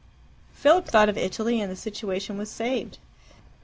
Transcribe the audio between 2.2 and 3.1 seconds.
was saved.